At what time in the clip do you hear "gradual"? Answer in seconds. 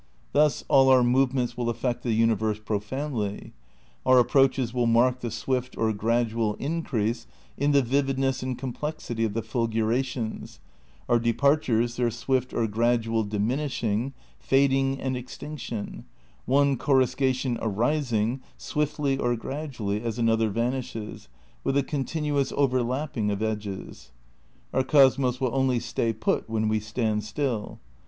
5.93-6.55, 12.65-13.23